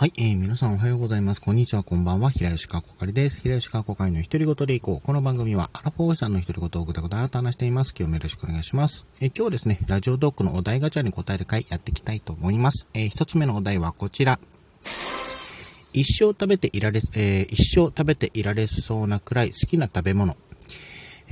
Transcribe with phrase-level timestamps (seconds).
[0.00, 1.42] はい、えー、皆さんおはようございます。
[1.42, 2.30] こんにちは、こんばんは。
[2.30, 3.42] 平吉川こかりです。
[3.42, 5.06] 平吉川こかりの独り言でいこう。
[5.06, 7.92] この番組は、アラフォーさんの独り言をぐだぐだと話しています。
[7.94, 9.04] 今日もよろしくお願いします。
[9.20, 12.86] えー、今日はですね、ラジオドックのお題ガチャに答える回やっていきたいと思います。
[12.94, 14.40] えー、一つ目のお題はこちら。
[14.80, 20.34] 一生食べていられ、えー、一生食べていられそうなくらい好きな食べ物。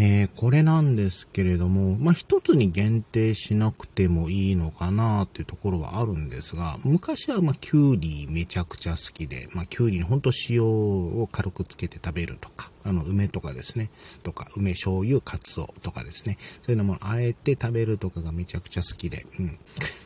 [0.00, 13.90] えー、これなんですけれども、まあ、一つに限定しなくてもいいのかなっていうところはあるんですが、昔はまあ、キュウリめちゃくちゃ好きで、まあ、キュウリにほんと塩を軽くつけて食べるとか、あの、梅とかですね、
[14.22, 19.58] とか、梅醤油、カツオとかですね、そういうのもあえて食べるとかがめちゃくちゃ好きで、うん。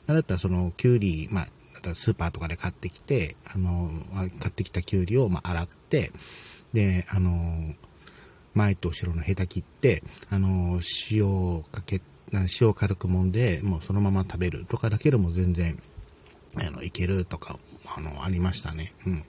[0.07, 1.49] だったらその、キュウリ、まあ、
[1.95, 3.91] スーパーとかで買ってきて、あの、
[4.41, 6.13] 買ってきたキュウリをま洗って、
[6.73, 7.74] で、あの、
[8.55, 12.01] 前と後ろのヘタ切って、あの、塩をかけ、
[12.60, 15.79] 塩を軽く揉んで、もうそのまま食べるとかだけでも全然、
[16.57, 17.59] あの、いけるとか、
[17.96, 18.93] あの、ありましたね。
[19.07, 19.24] うん。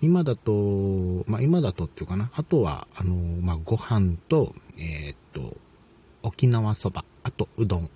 [0.00, 2.30] 今だと、まあ、今だとっていうかな。
[2.34, 5.56] あとは、あの、まあ、ご飯と、えー、っと、
[6.22, 7.90] 沖縄そば、あとうどん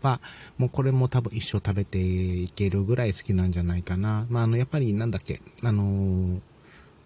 [0.00, 0.20] は、
[0.58, 4.26] もうこれも多分一生食べていけるぐらい好きなんじゃないかな。
[4.30, 6.40] まあ、あの、やっぱりなんだっけ、あのー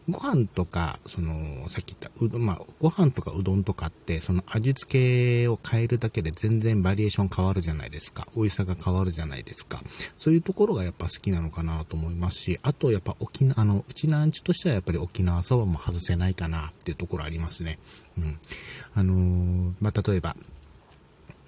[0.09, 8.27] ご飯とか、その、さっき言った、うどん、まあ、ご飯とかうどんとかって、その味付けを変えるだけで全然バリエーション変わるじゃないですか。
[8.35, 9.81] 美味しさが変わるじゃないですか。
[10.17, 17.79] そういうところがやっぱ好きなのかなと思いますし、あとやっぱ沖縄、あの、うちのアンチとしてはやっぱり沖縄そばも外せないかなっていうところありますね。
[18.17, 18.39] うん。
[18.95, 20.35] あのー、まあ、例えば、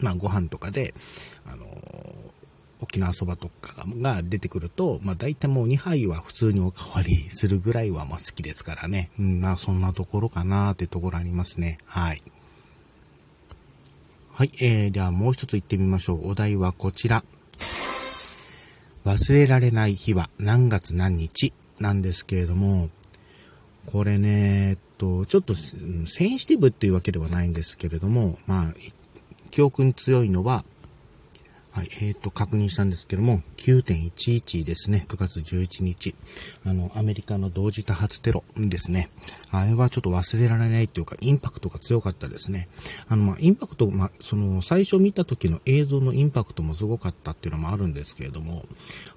[0.01, 0.93] まあ、ご飯とかで、
[1.47, 2.30] あのー
[2.83, 9.11] 沖縄そばとかが出てくると、まあ大体もう2杯は普通におかわりするぐらいはまあ好きですからね。
[9.19, 11.79] うん、まあそんなところかなってところありますね。
[11.87, 12.23] はい。
[14.33, 16.31] はい、えー、ではもう一つ行ってみましょう。
[16.31, 17.23] お題はこちら。
[19.05, 22.91] 忘れられない日は何月何日なんですけれども、
[23.87, 25.77] これね、えっと、ちょっとセ
[26.27, 28.75] ンシティブっていうわけではないんですけれども、まあ、
[29.51, 30.65] 記憶に強いのは、
[31.81, 36.15] はい、えっ、ー、と、確認したんですけども、9.11ですね、9月11日。
[36.67, 39.09] あの、アメリカの同時多発テロですね。
[39.51, 42.69] あれはちょっと忘れられないっていうか、インパクトが強かったですね。
[43.09, 48.63] あの、まあ、インパクト、まあ、その、最初見た時の映像のインパクトもすごかったっていうのもあるんですけれども、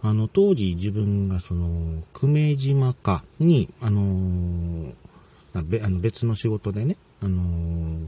[0.01, 8.07] あの、当時自分がその、久米島かに、あのー、別の仕事でね、あのー、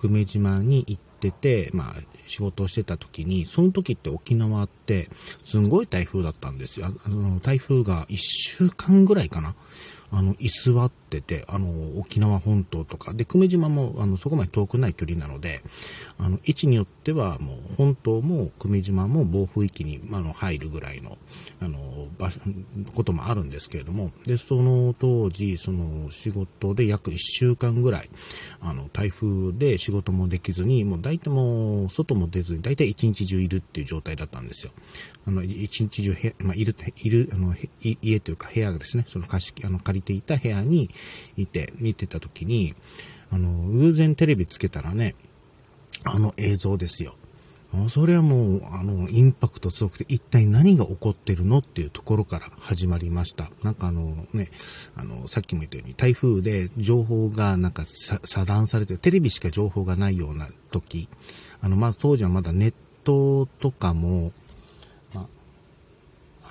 [0.00, 1.94] 久米島に行ってて、まあ、
[2.26, 6.86] 仕事をしてた時に、その時って沖縄って、すんごい台風だったんですよ。
[6.86, 9.54] あの、台風が1週間ぐらいかな。
[10.12, 15.60] あの、居座ってて、あの、沖縄本島とか、で、久米島も、あの、そこまで遠くない距離なので、
[16.18, 21.18] あの、位置によっては、もう、本島も久米島も暴風域に、あの、入るぐらいの、
[21.60, 21.78] あの、
[22.16, 22.40] 場所、
[22.94, 28.08] こともあるんですけれども、で、その当時、その、仕事で約1週間ぐらい、
[28.60, 34.72] あの、台風で仕事もできずに、もう大体もう、外も出ずに、大体一日中いるっていう状態だったんですよ。
[35.26, 40.90] あの、一日中へ、まあ、いる、いる、あの、家というか部屋がですね、その貸し、あの、借りていた部屋に
[41.36, 42.74] いて、見てた時に、
[43.30, 45.14] あの、偶然テレビつけたらね、
[46.04, 47.14] あの映像ですよ。
[47.88, 53.48] それはもう、あの、インパクト強くて、一体何が起こってるのっていうところから始まりました。
[53.62, 54.48] なんかあのね、
[54.96, 61.08] あの、さっきも言ったように、台風で情報がなんか遮断されて、テレビしか情報がないような時、
[61.60, 62.74] あの、まず当時はまだネッ
[63.04, 64.32] トとかも、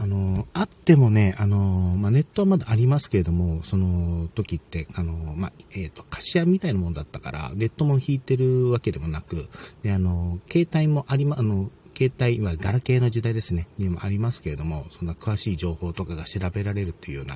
[0.02, 1.58] あの、あってもね、あの、
[1.98, 9.50] まあ、ネットはまだありますけれども、その時って、あの、まあ、えっ、ー、と、貸し屋みたいなもんだったから、ネットも引いてるわけでもなく、
[9.84, 17.36] で、あの、携帯もありま、あの、携帯はガラケーの時代ですね、にもありますけれども、そんな詳しい情報とかが調べられるというような、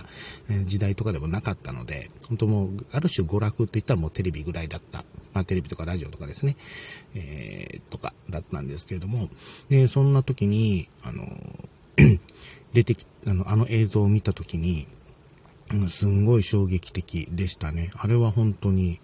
[0.49, 5.03] え時代とかでもなかったので、本当もう、ある種娯楽って言ったらもうテレビぐらいだった。
[5.33, 6.55] まあ、テレビとかラジオとかですね、
[7.13, 9.27] えー、とかだったんですけれども、
[9.67, 11.25] で、そんな時に、あの、
[12.73, 14.87] 出てき、あの、あの映像を見たときに、
[15.71, 17.91] うん、すんごい衝撃的でしたね。
[17.97, 18.99] あれは本当に、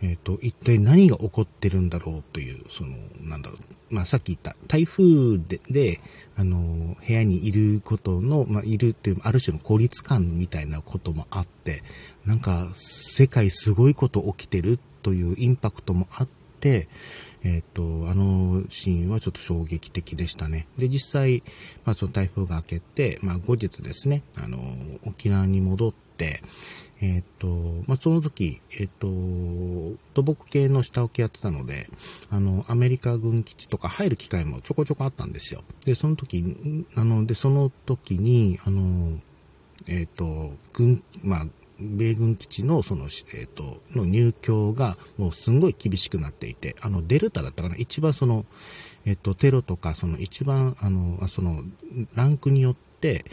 [0.00, 2.90] えっ、ー、と、一体何が起こってるんだろうという、その、
[3.22, 3.94] なんだろう。
[3.94, 6.00] まあ、さっき言った、台風で、で、
[6.36, 11.82] あの、部屋にいることの、まあ、いるっていう、ある種の孤立感みたいなこともあって、
[12.24, 16.28] なんか、世界すごいこと起きてるというインパクトもあっ
[16.58, 16.88] て、
[17.44, 20.66] えっ、ー、と、あのシーンはちょっと衝撃的でしたね。
[20.76, 21.42] で、実際、
[21.84, 24.58] まあ、その台風が明けて、まあ、後日ですね、あの、
[25.06, 26.40] 沖縄に戻って、
[27.00, 31.86] えっ、ー、と、まあ、その時、えっ、ー、と、土木系の下請けやってたので、
[32.30, 35.62] あの、アメリカ軍基地とか入る機会もちょこちょこあったんですよ。
[35.84, 36.42] で、その時、
[36.96, 39.20] あの、で、その時に、あの、
[39.86, 41.46] えっ、と、軍、まあ、
[41.80, 48.46] 米軍基地のその、えっ、と、の入居がもうすんごい厳しくなっていて、あの、デルタだったかな一番その、
[49.04, 51.62] えっ、と、テロとか、その一番、あの、その、
[52.14, 53.24] ランクによって、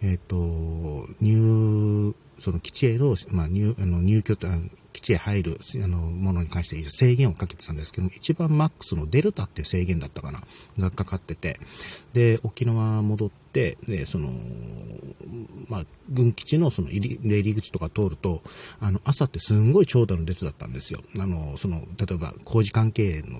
[0.00, 4.48] えっ、と、入、その基地への、まあ、入、あの入居と、
[4.92, 10.40] 基地へ入るあのものに関して制限をかけてたんですけども、一番マックスのデルタっていう制限だったかな、
[10.78, 11.58] がかかってて、
[12.12, 13.76] で、沖縄戻って、で、
[14.06, 14.30] その、
[15.68, 18.42] まあ、軍基地のその入り入り口とか通ると、
[18.80, 21.00] あの、朝ってすんごい長蛇の列だったんですよ。
[21.18, 23.38] あの、その、例えば工事関係の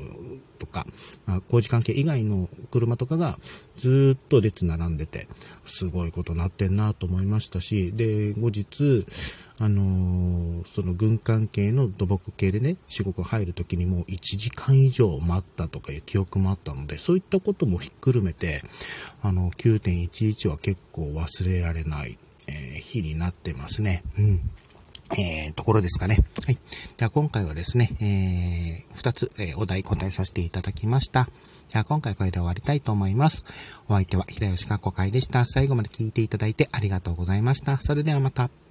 [0.58, 0.86] とか、
[1.26, 3.36] まあ、工事関係以外の車とかが
[3.76, 5.28] ずっと列並んでて、
[5.64, 9.06] すごいことなってんなと思いましたし、で、後日、
[9.58, 18.62] あのー、その軍関係の土木系でね、仕事入るときにもう1時間以上待ったとかいう記憶もあったので、そういったこともひっくるめて、
[19.22, 22.18] あの、9.11は結構忘れられない、
[22.48, 24.02] えー、日になってますね。
[24.18, 24.40] うん。
[25.18, 26.16] えー、ところですかね。
[26.46, 26.58] はい。
[26.96, 31.28] では今回はですね、えー、二つ、えー、お題答えさせていただきました。
[31.72, 33.44] では今回これで終わりたいと思います。
[33.88, 35.44] お相手は平吉かこ会でした。
[35.44, 37.78] 最後まで聞いていただいてありがとうございました。
[37.78, 38.62] それではまた。